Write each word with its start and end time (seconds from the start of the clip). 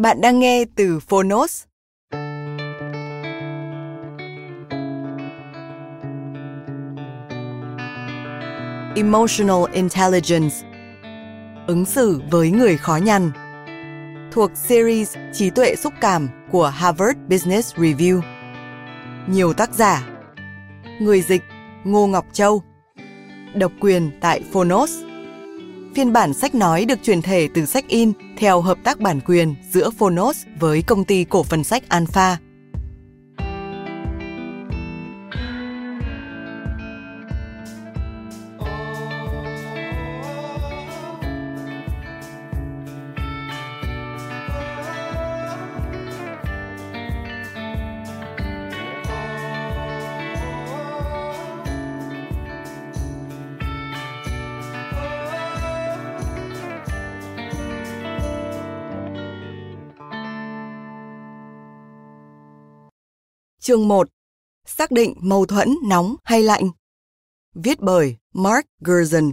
Bạn 0.00 0.20
đang 0.20 0.38
nghe 0.38 0.64
từ 0.76 1.00
Phonos. 1.00 1.64
Emotional 8.96 9.72
Intelligence. 9.72 10.56
Ứng 11.66 11.84
xử 11.84 12.22
với 12.30 12.50
người 12.50 12.76
khó 12.76 12.96
nhằn. 12.96 13.30
Thuộc 14.32 14.50
series 14.54 15.16
Trí 15.32 15.50
tuệ 15.50 15.76
xúc 15.76 15.92
cảm 16.00 16.28
của 16.50 16.68
Harvard 16.68 17.18
Business 17.28 17.74
Review. 17.74 18.20
Nhiều 19.26 19.52
tác 19.52 19.74
giả. 19.74 20.08
Người 21.00 21.22
dịch 21.22 21.42
Ngô 21.84 22.06
Ngọc 22.06 22.26
Châu. 22.32 22.62
Độc 23.54 23.72
quyền 23.80 24.10
tại 24.20 24.42
Phonos. 24.52 25.09
Phiên 25.94 26.12
bản 26.12 26.34
sách 26.34 26.54
nói 26.54 26.84
được 26.84 27.02
truyền 27.02 27.22
thể 27.22 27.48
từ 27.54 27.66
sách 27.66 27.88
in 27.88 28.12
theo 28.38 28.60
hợp 28.60 28.78
tác 28.84 29.00
bản 29.00 29.20
quyền 29.20 29.54
giữa 29.70 29.90
Phonos 29.90 30.46
với 30.60 30.82
công 30.82 31.04
ty 31.04 31.24
cổ 31.24 31.42
phần 31.42 31.64
sách 31.64 31.88
Alpha. 31.88 32.38
Chương 63.62 63.88
1. 63.88 64.08
Xác 64.66 64.90
định 64.90 65.14
mâu 65.20 65.46
thuẫn 65.46 65.76
nóng 65.84 66.16
hay 66.24 66.42
lạnh. 66.42 66.70
Viết 67.54 67.80
bởi 67.80 68.16
Mark 68.34 68.66
Gerson. 68.86 69.32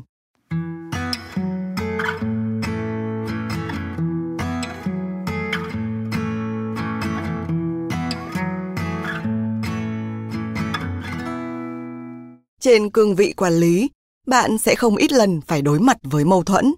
Trên 12.59 12.89
cương 12.89 13.15
vị 13.15 13.33
quản 13.37 13.53
lý, 13.53 13.89
bạn 14.25 14.57
sẽ 14.57 14.75
không 14.75 14.95
ít 14.95 15.11
lần 15.11 15.41
phải 15.41 15.61
đối 15.61 15.79
mặt 15.79 15.97
với 16.03 16.25
mâu 16.25 16.43
thuẫn. 16.43 16.73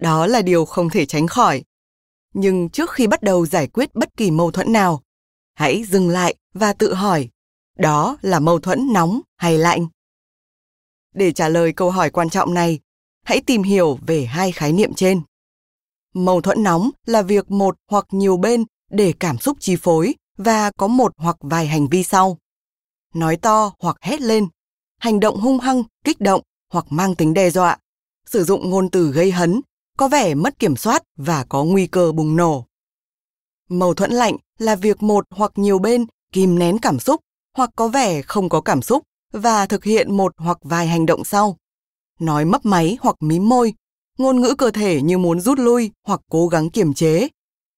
Đó 0.00 0.26
là 0.26 0.42
điều 0.42 0.64
không 0.64 0.90
thể 0.90 1.06
tránh 1.06 1.26
khỏi. 1.26 1.64
Nhưng 2.34 2.68
trước 2.68 2.90
khi 2.90 3.06
bắt 3.06 3.22
đầu 3.22 3.46
giải 3.46 3.66
quyết 3.66 3.94
bất 3.94 4.16
kỳ 4.16 4.30
mâu 4.30 4.50
thuẫn 4.50 4.72
nào, 4.72 5.02
hãy 5.56 5.84
dừng 5.84 6.08
lại 6.08 6.34
và 6.54 6.72
tự 6.72 6.94
hỏi, 6.94 7.28
đó 7.78 8.16
là 8.22 8.40
mâu 8.40 8.58
thuẫn 8.58 8.92
nóng 8.92 9.20
hay 9.36 9.58
lạnh? 9.58 9.86
Để 11.14 11.32
trả 11.32 11.48
lời 11.48 11.72
câu 11.72 11.90
hỏi 11.90 12.10
quan 12.10 12.30
trọng 12.30 12.54
này, 12.54 12.80
hãy 13.24 13.40
tìm 13.46 13.62
hiểu 13.62 13.98
về 14.06 14.24
hai 14.24 14.52
khái 14.52 14.72
niệm 14.72 14.94
trên. 14.94 15.22
Mâu 16.14 16.40
thuẫn 16.40 16.62
nóng 16.62 16.90
là 17.06 17.22
việc 17.22 17.50
một 17.50 17.76
hoặc 17.90 18.06
nhiều 18.10 18.36
bên 18.36 18.64
để 18.90 19.14
cảm 19.20 19.38
xúc 19.38 19.56
chi 19.60 19.76
phối 19.76 20.14
và 20.38 20.70
có 20.70 20.86
một 20.86 21.12
hoặc 21.16 21.36
vài 21.40 21.66
hành 21.66 21.88
vi 21.88 22.02
sau. 22.02 22.38
Nói 23.14 23.36
to 23.36 23.72
hoặc 23.78 23.96
hét 24.00 24.20
lên, 24.20 24.48
hành 24.98 25.20
động 25.20 25.40
hung 25.40 25.58
hăng, 25.58 25.82
kích 26.04 26.20
động 26.20 26.42
hoặc 26.72 26.86
mang 26.90 27.14
tính 27.14 27.34
đe 27.34 27.50
dọa, 27.50 27.78
sử 28.26 28.44
dụng 28.44 28.70
ngôn 28.70 28.90
từ 28.90 29.10
gây 29.10 29.32
hấn, 29.32 29.60
có 29.96 30.08
vẻ 30.08 30.34
mất 30.34 30.58
kiểm 30.58 30.76
soát 30.76 31.02
và 31.16 31.44
có 31.48 31.64
nguy 31.64 31.86
cơ 31.86 32.12
bùng 32.12 32.36
nổ. 32.36 32.66
Mâu 33.68 33.94
thuẫn 33.94 34.10
lạnh 34.10 34.36
là 34.58 34.76
việc 34.76 35.02
một 35.02 35.26
hoặc 35.30 35.52
nhiều 35.54 35.78
bên 35.78 36.06
kìm 36.32 36.58
nén 36.58 36.78
cảm 36.78 36.98
xúc 36.98 37.20
hoặc 37.56 37.70
có 37.76 37.88
vẻ 37.88 38.22
không 38.22 38.48
có 38.48 38.60
cảm 38.60 38.82
xúc 38.82 39.02
và 39.32 39.66
thực 39.66 39.84
hiện 39.84 40.16
một 40.16 40.32
hoặc 40.36 40.58
vài 40.62 40.86
hành 40.86 41.06
động 41.06 41.24
sau. 41.24 41.56
Nói 42.18 42.44
mấp 42.44 42.66
máy 42.66 42.96
hoặc 43.00 43.16
mím 43.20 43.48
môi, 43.48 43.74
ngôn 44.18 44.40
ngữ 44.40 44.54
cơ 44.58 44.70
thể 44.70 45.02
như 45.02 45.18
muốn 45.18 45.40
rút 45.40 45.58
lui 45.58 45.90
hoặc 46.06 46.20
cố 46.30 46.48
gắng 46.48 46.70
kiềm 46.70 46.94
chế, 46.94 47.28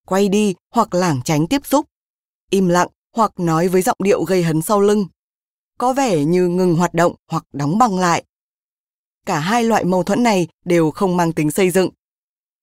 quay 0.07 0.29
đi 0.29 0.55
hoặc 0.75 0.95
lảng 0.95 1.21
tránh 1.25 1.47
tiếp 1.47 1.67
xúc, 1.67 1.87
im 2.51 2.69
lặng 2.69 2.89
hoặc 3.17 3.33
nói 3.41 3.69
với 3.69 3.83
giọng 3.83 3.97
điệu 4.03 4.25
gây 4.25 4.43
hấn 4.43 4.63
sau 4.63 4.81
lưng, 4.81 5.07
có 5.79 5.93
vẻ 5.93 6.25
như 6.25 6.49
ngừng 6.49 6.77
hoạt 6.77 6.95
động 6.95 7.15
hoặc 7.31 7.45
đóng 7.53 7.79
băng 7.79 7.99
lại. 7.99 8.25
Cả 9.27 9.39
hai 9.39 9.65
loại 9.65 9.85
mâu 9.85 10.03
thuẫn 10.03 10.23
này 10.23 10.49
đều 10.65 10.91
không 10.91 11.17
mang 11.17 11.33
tính 11.33 11.51
xây 11.51 11.71
dựng. 11.71 11.91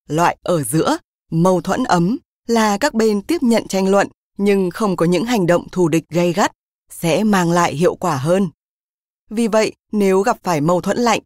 Loại 0.08 0.38
ở 0.42 0.64
giữa, 0.64 0.98
mâu 1.32 1.62
thuẫn 1.62 1.84
ấm, 1.84 2.18
là 2.48 2.78
các 2.78 2.94
bên 2.94 3.22
tiếp 3.22 3.44
nhận 3.44 3.68
tranh 3.68 3.88
luận 3.88 4.08
nhưng 4.38 4.70
không 4.70 4.96
có 4.96 5.06
những 5.06 5.26
hành 5.26 5.46
động 5.46 5.70
thù 5.72 5.88
địch 5.88 6.04
gay 6.10 6.34
gắt 6.34 6.52
sẽ 6.90 7.24
mang 7.24 7.52
lại 7.52 7.74
hiệu 7.74 7.96
quả 7.96 8.18
hơn. 8.18 8.50
Vì 9.30 9.48
vậy, 9.48 9.74
nếu 9.92 10.22
gặp 10.22 10.38
phải 10.44 10.62
mâu 10.62 10.82
thuẫn 10.82 10.98
lạnh, 10.98 11.22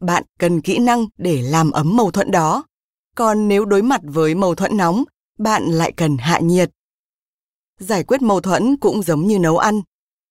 bạn 0.00 0.24
cần 0.38 0.60
kỹ 0.60 0.78
năng 0.78 1.06
để 1.18 1.42
làm 1.42 1.70
ấm 1.70 1.96
mâu 1.96 2.10
thuẫn 2.10 2.30
đó. 2.30 2.64
Còn 3.16 3.48
nếu 3.48 3.64
đối 3.64 3.82
mặt 3.82 4.00
với 4.04 4.34
mâu 4.34 4.54
thuẫn 4.54 4.76
nóng, 4.76 5.04
bạn 5.38 5.64
lại 5.64 5.92
cần 5.92 6.16
hạ 6.16 6.38
nhiệt. 6.38 6.70
Giải 7.78 8.04
quyết 8.04 8.22
mâu 8.22 8.40
thuẫn 8.40 8.76
cũng 8.76 9.02
giống 9.02 9.26
như 9.26 9.38
nấu 9.38 9.58
ăn, 9.58 9.80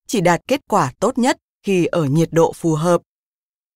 chỉ 0.08 0.22
đạt 0.22 0.42
kết 0.48 0.62
quả 0.68 0.94
tốt 1.00 1.18
nhất 1.18 1.38
khi 1.64 1.86
ở 1.86 2.06
nhiệt 2.06 2.30
độ 2.31 2.54
phù 2.54 2.74
hợp. 2.74 3.02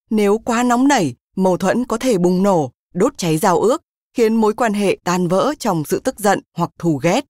Nếu 0.09 0.38
quá 0.38 0.63
nóng 0.63 0.88
nảy, 0.88 1.16
mâu 1.35 1.57
thuẫn 1.57 1.85
có 1.85 1.97
thể 1.97 2.17
bùng 2.17 2.44
nổ, 2.44 2.72
đốt 2.94 3.17
cháy 3.17 3.38
giao 3.38 3.59
ước, 3.59 3.81
khiến 4.17 4.35
mối 4.35 4.53
quan 4.53 4.73
hệ 4.73 4.97
tan 5.03 5.28
vỡ 5.28 5.53
trong 5.59 5.84
sự 5.85 5.99
tức 5.99 6.19
giận 6.19 6.41
hoặc 6.53 6.69
thù 6.79 6.99
ghét. 7.03 7.25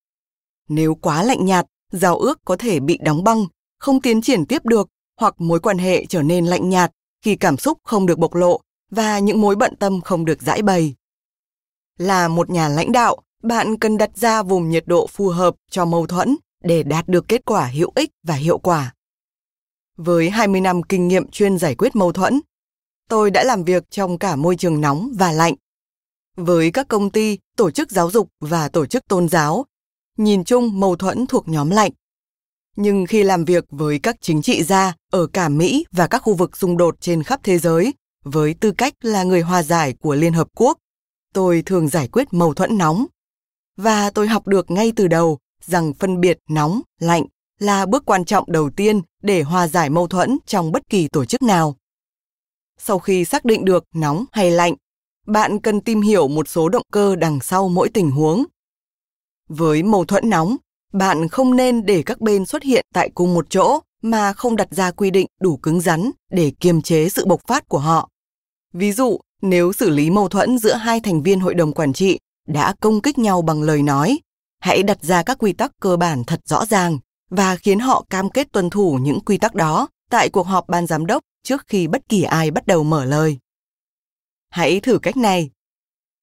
Nếu 0.70 0.96
quá 0.96 1.24
lạnh 1.24 1.46
nhạt, 1.46 1.66
giao 1.92 2.18
ước 2.18 2.40
có 2.46 2.56
thể 2.58 2.80
bị 2.80 2.98
đóng 3.02 3.24
băng, 3.24 3.46
không 3.80 4.02
tiến 4.02 4.22
triển 4.22 4.46
tiếp 4.46 4.66
được 4.66 4.88
hoặc 5.20 5.42
mối 5.42 5.60
quan 5.60 5.78
hệ 5.78 6.06
trở 6.06 6.22
nên 6.22 6.46
lạnh 6.46 6.70
nhạt 6.70 6.92
khi 7.26 7.36
cảm 7.36 7.58
xúc 7.58 7.78
không 7.84 8.06
được 8.06 8.20
bộc 8.20 8.36
lộ 8.36 8.62
và 8.92 9.20
những 9.20 9.42
mối 9.42 9.56
bận 9.56 9.76
tâm 9.76 10.02
không 10.02 10.26
được 10.26 10.42
giải 10.42 10.62
bày. 10.62 10.96
Là 11.98 12.28
một 12.28 12.50
nhà 12.50 12.70
lãnh 12.70 12.92
đạo, 12.92 13.18
bạn 13.44 13.80
cần 13.80 13.98
đặt 13.98 14.18
ra 14.18 14.44
vùng 14.44 14.70
nhiệt 14.70 14.84
độ 14.88 15.08
phù 15.08 15.30
hợp 15.30 15.56
cho 15.72 15.86
mâu 15.86 16.08
thuẫn 16.08 16.36
để 16.64 16.84
đạt 16.84 17.08
được 17.08 17.28
kết 17.28 17.46
quả 17.46 17.66
hữu 17.66 17.92
ích 17.96 18.10
và 18.24 18.34
hiệu 18.34 18.58
quả. 18.58 18.94
Với 19.98 20.30
20 20.30 20.62
năm 20.62 20.84
kinh 20.84 21.08
nghiệm 21.08 21.30
chuyên 21.32 21.58
giải 21.58 21.76
quyết 21.76 21.96
mâu 21.96 22.12
thuẫn, 22.12 22.40
tôi 23.10 23.32
đã 23.32 23.44
làm 23.44 23.64
việc 23.64 23.92
trong 23.92 24.18
cả 24.18 24.36
môi 24.36 24.56
trường 24.56 24.82
nóng 24.82 25.12
và 25.16 25.32
lạnh. 25.32 25.56
Với 26.38 26.72
các 26.72 26.88
công 26.88 27.10
ty, 27.10 27.38
tổ 27.56 27.72
chức 27.72 27.92
giáo 27.92 28.12
dục 28.12 28.30
và 28.40 28.70
tổ 28.70 28.86
chức 28.86 29.08
tôn 29.08 29.30
giáo, 29.30 29.66
nhìn 30.18 30.44
chung 30.44 30.80
mâu 30.80 30.96
thuẫn 30.96 31.28
thuộc 31.28 31.48
nhóm 31.48 31.70
lạnh. 31.70 31.92
Nhưng 32.76 33.06
khi 33.06 33.24
làm 33.24 33.46
việc 33.46 33.66
với 33.70 34.00
các 34.00 34.16
chính 34.22 34.42
trị 34.42 34.64
gia 34.64 34.94
ở 35.12 35.28
cả 35.28 35.50
Mỹ 35.50 35.86
và 35.92 36.08
các 36.08 36.20
khu 36.20 36.34
vực 36.34 36.58
xung 36.58 36.78
đột 36.78 37.02
trên 37.02 37.24
khắp 37.24 37.40
thế 37.44 37.58
giới, 37.58 37.94
với 38.24 38.54
tư 38.54 38.72
cách 38.72 38.94
là 39.02 39.24
người 39.24 39.42
hòa 39.42 39.64
giải 39.64 39.94
của 39.94 40.16
Liên 40.16 40.34
Hợp 40.34 40.48
Quốc, 40.56 40.78
tôi 41.34 41.64
thường 41.66 41.88
giải 41.88 42.08
quyết 42.08 42.28
mâu 42.32 42.54
thuẫn 42.54 42.78
nóng. 42.78 43.06
Và 43.78 44.10
tôi 44.10 44.28
học 44.28 44.48
được 44.48 44.72
ngay 44.72 44.92
từ 44.96 45.08
đầu 45.08 45.38
rằng 45.62 45.94
phân 45.94 46.22
biệt 46.22 46.40
nóng, 46.50 46.82
lạnh 47.00 47.24
là 47.60 47.86
bước 47.86 48.06
quan 48.06 48.26
trọng 48.26 48.52
đầu 48.52 48.70
tiên 48.70 49.02
để 49.22 49.42
hòa 49.42 49.68
giải 49.68 49.90
mâu 49.90 50.08
thuẫn 50.08 50.38
trong 50.46 50.72
bất 50.72 50.90
kỳ 50.90 51.08
tổ 51.08 51.26
chức 51.26 51.42
nào. 51.42 51.76
sau 52.78 53.00
khi 53.00 53.26
xác 53.26 53.46
định 53.46 53.66
được 53.66 53.84
nóng 53.94 54.26
hay 54.32 54.52
lạnh, 54.52 54.76
bạn 55.28 55.60
cần 55.60 55.82
tìm 55.82 56.02
hiểu 56.02 56.28
một 56.28 56.48
số 56.48 56.70
động 56.70 56.84
cơ 56.92 57.16
đằng 57.16 57.40
sau 57.42 57.70
mỗi 57.70 57.90
tình 57.90 58.12
huống. 58.12 58.44
Với 59.50 59.84
mâu 59.84 60.06
thuẫn 60.06 60.30
nóng, 60.30 60.58
bạn 60.94 61.28
không 61.28 61.56
nên 61.56 61.86
để 61.86 62.04
các 62.06 62.22
bên 62.22 62.46
xuất 62.46 62.64
hiện 62.64 62.86
tại 62.94 63.10
cùng 63.16 63.34
một 63.34 63.50
chỗ 63.50 63.80
mà 64.02 64.34
không 64.34 64.56
đặt 64.56 64.68
ra 64.72 64.92
quy 64.92 65.12
định 65.12 65.28
đủ 65.42 65.58
cứng 65.58 65.82
rắn 65.82 66.12
để 66.32 66.52
kiềm 66.60 66.82
chế 66.82 67.10
sự 67.10 67.26
bộc 67.26 67.48
phát 67.48 67.68
của 67.70 67.80
họ. 67.80 68.10
Ví 68.74 68.92
dụ, 68.92 69.20
nếu 69.42 69.74
xử 69.74 69.90
lý 69.90 70.10
mâu 70.10 70.30
thuẫn 70.30 70.58
giữa 70.58 70.74
hai 70.74 71.00
thành 71.00 71.24
viên 71.24 71.40
hội 71.40 71.54
đồng 71.54 71.74
quản 71.74 71.94
trị 71.94 72.20
đã 72.48 72.74
công 72.80 73.02
kích 73.02 73.18
nhau 73.18 73.42
bằng 73.42 73.64
lời 73.64 73.84
nói, 73.84 74.20
hãy 74.60 74.84
đặt 74.84 75.04
ra 75.04 75.24
các 75.24 75.38
quy 75.38 75.54
tắc 75.54 75.72
cơ 75.82 75.98
bản 75.98 76.24
thật 76.24 76.40
rõ 76.46 76.66
ràng 76.66 76.98
và 77.30 77.56
khiến 77.56 77.80
họ 77.80 78.06
cam 78.10 78.30
kết 78.30 78.52
tuân 78.52 78.70
thủ 78.70 79.00
những 79.02 79.20
quy 79.20 79.38
tắc 79.38 79.56
đó 79.56 79.88
tại 80.10 80.30
cuộc 80.30 80.48
họp 80.48 80.70
ban 80.70 80.88
giám 80.88 81.06
đốc 81.06 81.24
trước 81.44 81.64
khi 81.68 81.88
bất 81.88 82.10
kỳ 82.10 82.24
ai 82.24 82.52
bắt 82.52 82.68
đầu 82.68 82.84
mở 82.84 83.06
lời. 83.06 83.38
Hãy 84.50 84.80
thử 84.80 85.00
cách 85.00 85.18
này. 85.18 85.50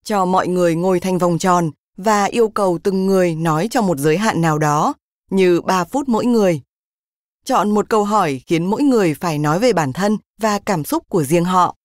Cho 0.04 0.24
mọi 0.24 0.48
người 0.48 0.74
ngồi 0.74 1.00
thành 1.00 1.18
vòng 1.18 1.38
tròn 1.38 1.70
và 1.96 2.24
yêu 2.24 2.48
cầu 2.48 2.78
từng 2.82 3.06
người 3.06 3.34
nói 3.34 3.68
trong 3.70 3.86
một 3.86 3.98
giới 3.98 4.18
hạn 4.18 4.40
nào 4.40 4.58
đó, 4.58 4.94
như 5.30 5.60
3 5.60 5.84
phút 5.84 6.08
mỗi 6.08 6.26
người. 6.26 6.60
Chọn 7.44 7.70
một 7.70 7.88
câu 7.88 8.04
hỏi 8.04 8.40
khiến 8.46 8.66
mỗi 8.66 8.82
người 8.82 9.14
phải 9.14 9.38
nói 9.38 9.58
về 9.58 9.72
bản 9.72 9.92
thân 9.92 10.18
và 10.40 10.58
cảm 10.58 10.84
xúc 10.84 11.08
của 11.08 11.24
riêng 11.24 11.44
họ. 11.44 11.76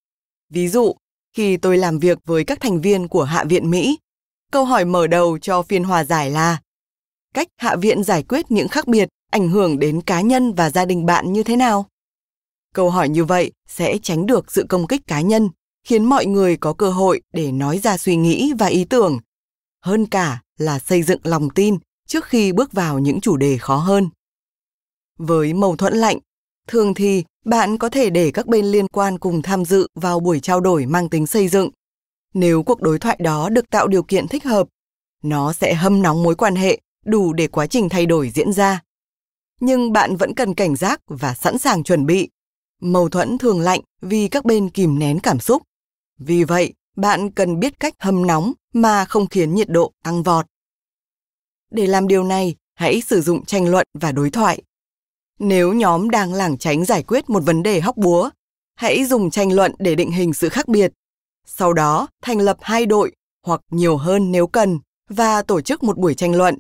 Ví 0.50 0.68
dụ, 0.68 0.96
khi 1.36 1.58
tôi 1.58 1.78
làm 1.78 2.00
việc 2.00 2.18
với 2.26 2.44
các 2.44 2.62
thành 2.62 2.82
viên 2.82 3.08
của 3.08 3.24
Hạ 3.24 3.44
viện 3.44 3.70
Mỹ, 3.70 4.00
câu 4.52 4.66
hỏi 4.66 4.86
mở 4.86 5.08
đầu 5.08 5.38
cho 5.38 5.62
phiên 5.62 5.84
hòa 5.84 6.04
giải 6.04 6.32
là 6.32 6.62
cách 7.34 7.48
Hạ 7.58 7.76
viện 7.76 8.04
giải 8.04 8.24
quyết 8.24 8.52
những 8.52 8.68
khác 8.68 8.88
biệt 8.88 9.10
ảnh 9.32 9.50
hưởng 9.50 9.80
đến 9.80 10.02
cá 10.02 10.22
nhân 10.22 10.54
và 10.54 10.70
gia 10.70 10.86
đình 10.86 11.06
bạn 11.06 11.34
như 11.34 11.44
thế 11.44 11.56
nào? 11.56 11.86
Câu 12.74 12.90
hỏi 12.90 13.10
như 13.10 13.26
vậy 13.26 13.52
sẽ 13.68 13.98
tránh 14.04 14.26
được 14.26 14.52
sự 14.52 14.66
công 14.70 14.88
kích 14.88 15.02
cá 15.08 15.22
nhân, 15.22 15.50
khiến 15.90 16.06
mọi 16.06 16.26
người 16.26 16.58
có 16.58 16.74
cơ 16.74 16.90
hội 16.90 17.22
để 17.34 17.52
nói 17.52 17.80
ra 17.80 17.98
suy 17.98 18.16
nghĩ 18.16 18.54
và 18.60 18.66
ý 18.66 18.86
tưởng, 18.86 19.20
hơn 19.86 20.06
cả 20.06 20.42
là 20.58 20.80
xây 20.80 21.04
dựng 21.04 21.20
lòng 21.24 21.50
tin 21.50 21.78
trước 22.08 22.26
khi 22.26 22.52
bước 22.52 22.74
vào 22.74 23.00
những 23.00 23.22
chủ 23.22 23.38
đề 23.38 23.58
khó 23.58 23.76
hơn. 23.76 24.10
Với 25.18 25.54
mâu 25.54 25.76
thuẫn 25.76 25.94
lạnh, 25.94 26.20
thường 26.68 26.94
thì 26.94 27.24
bạn 27.46 27.78
có 27.78 27.90
thể 27.90 28.10
để 28.10 28.32
các 28.32 28.48
bên 28.48 28.66
liên 28.66 28.88
quan 28.88 29.20
cùng 29.20 29.42
tham 29.42 29.66
dự 29.66 29.88
vào 29.96 30.20
buổi 30.20 30.40
trao 30.40 30.60
đổi 30.62 30.86
mang 30.86 31.10
tính 31.10 31.28
xây 31.28 31.48
dựng. 31.48 31.70
Nếu 32.34 32.64
cuộc 32.64 32.82
đối 32.82 33.00
thoại 33.00 33.20
đó 33.22 33.50
được 33.50 33.70
tạo 33.70 33.88
điều 33.88 34.04
kiện 34.04 34.28
thích 34.28 34.44
hợp, 34.44 34.68
nó 35.24 35.54
sẽ 35.54 35.74
hâm 35.74 36.02
nóng 36.02 36.24
mối 36.24 36.36
quan 36.36 36.56
hệ 36.56 36.80
đủ 37.06 37.34
để 37.34 37.48
quá 37.48 37.68
trình 37.68 37.90
thay 37.90 38.06
đổi 38.06 38.30
diễn 38.30 38.54
ra. 38.54 38.82
Nhưng 39.60 39.94
bạn 39.94 40.16
vẫn 40.16 40.34
cần 40.34 40.54
cảnh 40.54 40.76
giác 40.76 41.02
và 41.08 41.34
sẵn 41.34 41.58
sàng 41.58 41.84
chuẩn 41.84 42.06
bị. 42.06 42.30
Mâu 42.82 43.10
thuẫn 43.10 43.38
thường 43.38 43.60
lạnh 43.60 43.82
vì 44.02 44.28
các 44.28 44.46
bên 44.46 44.70
kìm 44.70 45.00
nén 45.00 45.20
cảm 45.20 45.40
xúc. 45.40 45.62
Vì 46.20 46.44
vậy, 46.44 46.74
bạn 46.96 47.32
cần 47.32 47.60
biết 47.60 47.80
cách 47.80 47.94
hâm 48.00 48.28
nóng 48.28 48.54
mà 48.74 49.06
không 49.06 49.28
khiến 49.28 49.56
nhiệt 49.56 49.70
độ 49.70 49.92
tăng 50.04 50.24
vọt. 50.24 50.46
Để 51.72 51.88
làm 51.88 52.08
điều 52.08 52.24
này, 52.24 52.56
hãy 52.76 53.02
sử 53.02 53.22
dụng 53.22 53.46
tranh 53.46 53.68
luận 53.68 53.88
và 53.94 54.12
đối 54.12 54.30
thoại. 54.30 54.62
Nếu 55.40 55.74
nhóm 55.74 56.10
đang 56.10 56.34
lảng 56.34 56.58
tránh 56.58 56.86
giải 56.86 57.04
quyết 57.04 57.30
một 57.30 57.40
vấn 57.40 57.64
đề 57.64 57.80
hóc 57.80 57.98
búa, 57.98 58.30
hãy 58.76 59.06
dùng 59.06 59.30
tranh 59.30 59.54
luận 59.54 59.76
để 59.80 59.96
định 59.96 60.12
hình 60.12 60.34
sự 60.34 60.50
khác 60.50 60.68
biệt. 60.68 60.92
Sau 61.46 61.74
đó, 61.74 62.08
thành 62.22 62.40
lập 62.40 62.58
hai 62.62 62.86
đội 62.86 63.12
hoặc 63.46 63.62
nhiều 63.72 63.98
hơn 63.98 64.32
nếu 64.32 64.48
cần 64.48 64.80
và 65.10 65.42
tổ 65.42 65.62
chức 65.62 65.84
một 65.84 65.98
buổi 65.98 66.16
tranh 66.16 66.36
luận. 66.36 66.58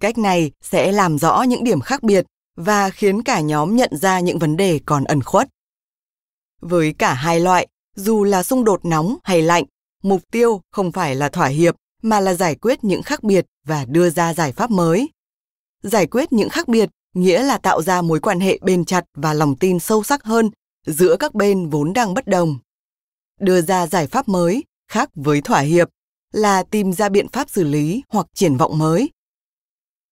Cách 0.00 0.18
này 0.18 0.52
sẽ 0.62 0.92
làm 0.92 1.18
rõ 1.18 1.42
những 1.42 1.64
điểm 1.64 1.80
khác 1.80 2.02
biệt 2.02 2.26
và 2.56 2.90
khiến 2.90 3.22
cả 3.22 3.40
nhóm 3.40 3.76
nhận 3.76 3.96
ra 3.96 4.20
những 4.20 4.38
vấn 4.38 4.56
đề 4.56 4.80
còn 4.86 5.04
ẩn 5.04 5.22
khuất. 5.22 5.48
Với 6.60 6.94
cả 6.98 7.14
hai 7.14 7.40
loại, 7.40 7.68
dù 7.96 8.24
là 8.24 8.42
xung 8.42 8.64
đột 8.64 8.84
nóng 8.84 9.16
hay 9.22 9.42
lạnh, 9.42 9.64
mục 10.02 10.22
tiêu 10.30 10.60
không 10.72 10.92
phải 10.92 11.14
là 11.14 11.28
thỏa 11.28 11.46
hiệp 11.46 11.76
mà 12.02 12.20
là 12.20 12.34
giải 12.34 12.54
quyết 12.54 12.84
những 12.84 13.02
khác 13.02 13.22
biệt 13.22 13.46
và 13.66 13.84
đưa 13.84 14.10
ra 14.10 14.34
giải 14.34 14.52
pháp 14.52 14.70
mới. 14.70 15.08
Giải 15.82 16.06
quyết 16.06 16.32
những 16.32 16.48
khác 16.48 16.68
biệt 16.68 16.90
nghĩa 17.14 17.42
là 17.42 17.58
tạo 17.58 17.82
ra 17.82 18.02
mối 18.02 18.20
quan 18.20 18.40
hệ 18.40 18.58
bền 18.62 18.84
chặt 18.84 19.04
và 19.14 19.34
lòng 19.34 19.56
tin 19.56 19.78
sâu 19.78 20.02
sắc 20.02 20.24
hơn 20.24 20.50
giữa 20.86 21.16
các 21.16 21.34
bên 21.34 21.68
vốn 21.68 21.92
đang 21.92 22.14
bất 22.14 22.26
đồng. 22.26 22.58
Đưa 23.40 23.60
ra 23.60 23.86
giải 23.86 24.06
pháp 24.06 24.28
mới 24.28 24.64
khác 24.88 25.10
với 25.14 25.40
thỏa 25.40 25.60
hiệp 25.60 25.88
là 26.32 26.62
tìm 26.62 26.92
ra 26.92 27.08
biện 27.08 27.28
pháp 27.28 27.50
xử 27.50 27.64
lý 27.64 28.02
hoặc 28.08 28.26
triển 28.34 28.56
vọng 28.56 28.78
mới. 28.78 29.10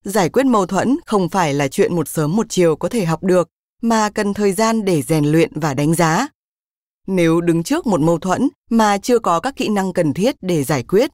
Giải 0.05 0.29
quyết 0.29 0.47
mâu 0.47 0.67
thuẫn 0.67 0.97
không 1.07 1.29
phải 1.29 1.55
là 1.55 1.69
chuyện 1.69 1.95
một 1.95 2.09
sớm 2.09 2.37
một 2.37 2.47
chiều 2.49 2.77
có 2.77 2.89
thể 2.89 3.05
học 3.05 3.23
được, 3.23 3.49
mà 3.83 4.11
cần 4.11 4.35
thời 4.35 4.53
gian 4.53 4.85
để 4.85 5.03
rèn 5.03 5.25
luyện 5.25 5.61
và 5.61 5.75
đánh 5.75 5.95
giá. 5.95 6.29
Nếu 7.09 7.41
đứng 7.41 7.63
trước 7.63 7.87
một 7.87 8.01
mâu 8.01 8.19
thuẫn 8.19 8.49
mà 8.71 8.99
chưa 8.99 9.19
có 9.19 9.41
các 9.41 9.57
kỹ 9.57 9.69
năng 9.69 9.93
cần 9.93 10.15
thiết 10.15 10.37
để 10.41 10.65
giải 10.65 10.83
quyết, 10.83 11.11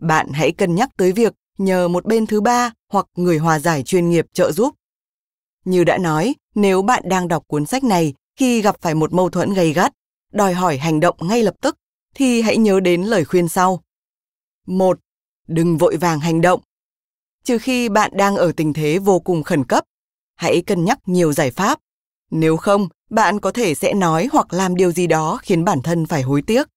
bạn 0.00 0.28
hãy 0.32 0.52
cân 0.52 0.74
nhắc 0.74 0.90
tới 0.96 1.12
việc 1.12 1.34
nhờ 1.58 1.88
một 1.88 2.04
bên 2.04 2.26
thứ 2.26 2.40
ba 2.40 2.72
hoặc 2.92 3.06
người 3.16 3.38
hòa 3.38 3.58
giải 3.58 3.82
chuyên 3.82 4.10
nghiệp 4.10 4.26
trợ 4.32 4.52
giúp. 4.52 4.74
Như 5.64 5.84
đã 5.84 5.98
nói, 5.98 6.34
nếu 6.54 6.82
bạn 6.82 7.02
đang 7.06 7.28
đọc 7.28 7.44
cuốn 7.46 7.66
sách 7.66 7.84
này 7.84 8.14
khi 8.36 8.62
gặp 8.62 8.76
phải 8.80 8.94
một 8.94 9.12
mâu 9.12 9.30
thuẫn 9.30 9.54
gay 9.54 9.72
gắt, 9.72 9.92
đòi 10.32 10.54
hỏi 10.54 10.78
hành 10.78 11.00
động 11.00 11.16
ngay 11.20 11.42
lập 11.42 11.54
tức, 11.60 11.76
thì 12.14 12.42
hãy 12.42 12.56
nhớ 12.56 12.80
đến 12.80 13.02
lời 13.02 13.24
khuyên 13.24 13.48
sau. 13.48 13.82
một 14.66 14.98
Đừng 15.48 15.78
vội 15.78 15.96
vàng 15.96 16.20
hành 16.20 16.40
động. 16.40 16.60
Trừ 17.44 17.58
khi 17.58 17.88
bạn 17.88 18.10
đang 18.14 18.36
ở 18.36 18.52
tình 18.56 18.72
thế 18.72 18.98
vô 18.98 19.20
cùng 19.20 19.42
khẩn 19.42 19.64
cấp, 19.64 19.84
hãy 20.36 20.62
cân 20.62 20.84
nhắc 20.84 20.98
nhiều 21.06 21.32
giải 21.32 21.50
pháp. 21.50 21.78
Nếu 22.30 22.56
không, 22.56 22.88
bạn 23.10 23.40
có 23.40 23.50
thể 23.50 23.74
sẽ 23.74 23.94
nói 23.94 24.28
hoặc 24.32 24.52
làm 24.52 24.76
điều 24.76 24.92
gì 24.92 25.06
đó 25.06 25.38
khiến 25.42 25.64
bản 25.64 25.82
thân 25.82 26.06
phải 26.06 26.22
hối 26.22 26.42
tiếc. 26.42 26.68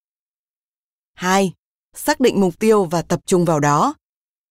2. 1.14 1.54
Xác 1.96 2.20
định 2.20 2.42
mục 2.42 2.60
tiêu 2.60 2.86
và 2.86 3.02
tập 3.02 3.20
trung 3.26 3.46
vào 3.46 3.60
đó. 3.60 3.94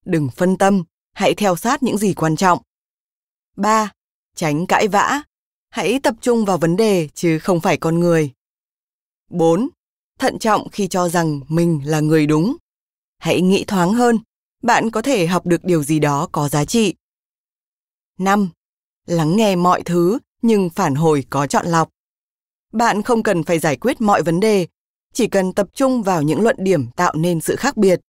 Đừng 0.05 0.29
phân 0.37 0.57
tâm, 0.57 0.85
hãy 1.13 1.35
theo 1.35 1.57
sát 1.57 1.83
những 1.83 1.99
gì 1.99 2.15
quan 2.15 2.37
trọng. 2.37 2.59
3. 3.57 3.93
Tránh 4.35 4.67
cãi 4.67 4.89
vã. 4.89 5.23
Hãy 5.71 6.01
tập 6.03 6.15
trung 6.21 6.45
vào 6.45 6.59
vấn 6.59 6.77
đề 6.77 7.09
chứ 7.15 7.39
không 7.39 7.61
phải 7.61 7.77
con 7.77 8.01
người. 8.01 8.33
4. 9.31 9.69
Thận 10.19 10.39
trọng 10.39 10.69
khi 10.69 10.89
cho 10.89 11.09
rằng 11.09 11.41
mình 11.49 11.81
là 11.85 12.01
người 12.01 12.27
đúng. 12.27 12.57
Hãy 13.19 13.41
nghĩ 13.41 13.65
thoáng 13.65 13.93
hơn, 13.93 14.19
bạn 14.63 14.91
có 14.91 15.03
thể 15.03 15.27
học 15.27 15.47
được 15.47 15.65
điều 15.65 15.83
gì 15.83 15.99
đó 15.99 16.29
có 16.33 16.49
giá 16.49 16.65
trị. 16.65 16.95
5. 18.19 18.49
Lắng 19.07 19.37
nghe 19.37 19.57
mọi 19.57 19.83
thứ 19.83 20.19
nhưng 20.47 20.71
phản 20.71 20.95
hồi 20.95 21.25
có 21.31 21.47
chọn 21.47 21.67
lọc. 21.67 21.89
Bạn 22.73 23.03
không 23.03 23.23
cần 23.23 23.45
phải 23.45 23.59
giải 23.59 23.77
quyết 23.77 24.01
mọi 24.01 24.23
vấn 24.23 24.41
đề, 24.41 24.67
chỉ 25.13 25.27
cần 25.27 25.53
tập 25.53 25.69
trung 25.75 26.03
vào 26.03 26.23
những 26.23 26.41
luận 26.41 26.57
điểm 26.59 26.91
tạo 26.91 27.15
nên 27.17 27.41
sự 27.41 27.57
khác 27.57 27.77
biệt. 27.77 28.01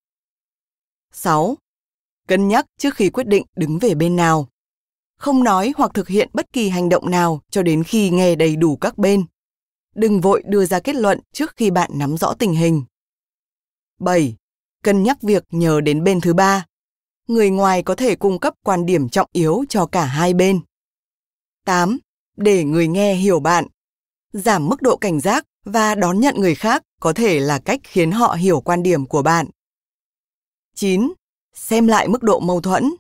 6. 1.12 1.58
Cân 2.27 2.48
nhắc 2.48 2.65
trước 2.77 2.96
khi 2.96 3.10
quyết 3.10 3.27
định 3.27 3.46
đứng 3.56 3.79
về 3.79 3.96
bên 3.96 4.15
nào. 4.15 4.48
Không 5.17 5.44
nói 5.44 5.74
hoặc 5.77 5.91
thực 5.94 6.08
hiện 6.08 6.29
bất 6.34 6.53
kỳ 6.53 6.70
hành 6.70 6.89
động 6.89 7.12
nào 7.12 7.41
cho 7.50 7.63
đến 7.63 7.84
khi 7.84 8.10
nghe 8.10 8.36
đầy 8.36 8.56
đủ 8.56 8.75
các 8.75 8.98
bên. 8.98 9.25
Đừng 9.96 10.22
vội 10.22 10.44
đưa 10.46 10.65
ra 10.65 10.79
kết 10.79 10.96
luận 10.96 11.20
trước 11.34 11.53
khi 11.56 11.72
bạn 11.72 11.91
nắm 11.94 12.17
rõ 12.17 12.34
tình 12.34 12.53
hình. 12.53 12.84
7. 14.00 14.36
Cân 14.84 15.03
nhắc 15.03 15.22
việc 15.22 15.44
nhờ 15.51 15.82
đến 15.82 16.03
bên 16.03 16.22
thứ 16.22 16.34
ba. 16.34 16.65
Người 17.27 17.50
ngoài 17.50 17.84
có 17.84 17.96
thể 17.96 18.15
cung 18.15 18.39
cấp 18.39 18.53
quan 18.63 18.86
điểm 18.86 19.10
trọng 19.10 19.29
yếu 19.32 19.65
cho 19.70 19.86
cả 19.86 20.06
hai 20.06 20.34
bên. 20.34 20.62
8 21.65 22.00
để 22.38 22.63
người 22.63 22.88
nghe 22.88 23.13
hiểu 23.15 23.39
bạn. 23.39 23.67
Giảm 24.34 24.67
mức 24.67 24.82
độ 24.82 24.98
cảnh 24.98 25.20
giác 25.20 25.46
và 25.65 25.96
đón 25.96 26.20
nhận 26.20 26.36
người 26.38 26.56
khác 26.56 26.84
có 27.00 27.13
thể 27.13 27.39
là 27.39 27.60
cách 27.60 27.79
khiến 27.84 28.12
họ 28.12 28.34
hiểu 28.34 28.62
quan 28.62 28.84
điểm 28.84 29.06
của 29.06 29.22
bạn. 29.22 29.48
9. 30.75 31.13
Xem 31.53 31.88
lại 31.88 32.08
mức 32.08 32.24
độ 32.24 32.39
mâu 32.39 32.62
thuẫn. 32.62 32.94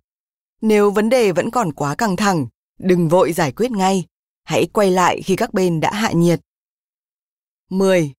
Nếu 0.61 0.91
vấn 0.91 1.09
đề 1.09 1.31
vẫn 1.31 1.51
còn 1.51 1.73
quá 1.73 1.95
căng 1.95 2.15
thẳng, 2.15 2.47
đừng 2.79 3.09
vội 3.09 3.33
giải 3.33 3.51
quyết 3.51 3.71
ngay. 3.71 4.05
Hãy 4.43 4.67
quay 4.73 4.91
lại 4.91 5.21
khi 5.21 5.35
các 5.35 5.53
bên 5.53 5.79
đã 5.79 5.93
hạ 5.93 6.11
nhiệt. 6.11 6.39
10. 7.69 8.13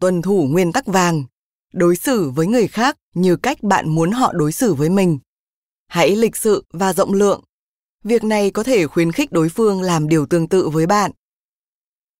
Tuân 0.00 0.22
thủ 0.22 0.46
nguyên 0.50 0.72
tắc 0.72 0.86
vàng. 0.86 1.24
Đối 1.72 1.96
xử 1.96 2.30
với 2.30 2.46
người 2.46 2.68
khác 2.68 2.96
như 3.14 3.36
cách 3.36 3.62
bạn 3.62 3.88
muốn 3.88 4.10
họ 4.10 4.32
đối 4.32 4.52
xử 4.52 4.74
với 4.74 4.90
mình. 4.90 5.18
Hãy 5.86 6.16
lịch 6.16 6.36
sự 6.36 6.64
và 6.72 6.92
rộng 6.92 7.12
lượng 7.12 7.44
Việc 8.06 8.24
này 8.24 8.50
có 8.50 8.62
thể 8.62 8.86
khuyến 8.86 9.12
khích 9.12 9.32
đối 9.32 9.48
phương 9.48 9.82
làm 9.82 10.08
điều 10.08 10.26
tương 10.26 10.48
tự 10.48 10.68
với 10.68 10.86
bạn. 10.86 11.10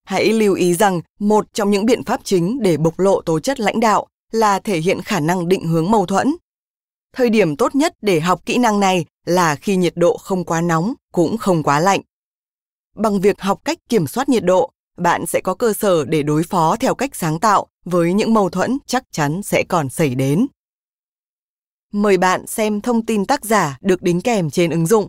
Hãy 0.04 0.32
lưu 0.32 0.54
ý 0.54 0.74
rằng 0.74 1.00
một 1.18 1.46
trong 1.52 1.70
những 1.70 1.86
biện 1.86 2.04
pháp 2.04 2.20
chính 2.24 2.58
để 2.62 2.76
bộc 2.76 2.98
lộ 2.98 3.20
tố 3.20 3.40
chất 3.40 3.60
lãnh 3.60 3.80
đạo 3.80 4.06
là 4.32 4.58
thể 4.58 4.78
hiện 4.78 5.02
khả 5.02 5.20
năng 5.20 5.48
định 5.48 5.66
hướng 5.66 5.90
mâu 5.90 6.06
thuẫn. 6.06 6.36
Thời 7.16 7.30
điểm 7.30 7.56
tốt 7.56 7.74
nhất 7.74 7.94
để 8.02 8.20
học 8.20 8.46
kỹ 8.46 8.58
năng 8.58 8.80
này 8.80 9.04
là 9.24 9.54
khi 9.54 9.76
nhiệt 9.76 9.92
độ 9.96 10.16
không 10.16 10.44
quá 10.44 10.60
nóng 10.60 10.94
cũng 11.12 11.36
không 11.38 11.62
quá 11.62 11.80
lạnh. 11.80 12.00
Bằng 12.96 13.20
việc 13.20 13.40
học 13.40 13.60
cách 13.64 13.78
kiểm 13.88 14.06
soát 14.06 14.28
nhiệt 14.28 14.44
độ, 14.44 14.70
bạn 14.96 15.26
sẽ 15.26 15.40
có 15.40 15.54
cơ 15.54 15.72
sở 15.72 16.04
để 16.04 16.22
đối 16.22 16.42
phó 16.42 16.76
theo 16.76 16.94
cách 16.94 17.16
sáng 17.16 17.40
tạo 17.40 17.66
với 17.84 18.12
những 18.12 18.34
mâu 18.34 18.50
thuẫn 18.50 18.78
chắc 18.86 19.02
chắn 19.12 19.42
sẽ 19.42 19.64
còn 19.68 19.88
xảy 19.88 20.14
đến. 20.14 20.46
Mời 21.92 22.18
bạn 22.18 22.46
xem 22.46 22.80
thông 22.80 23.06
tin 23.06 23.26
tác 23.26 23.44
giả 23.44 23.78
được 23.80 24.02
đính 24.02 24.20
kèm 24.20 24.50
trên 24.50 24.70
ứng 24.70 24.86
dụng. 24.86 25.08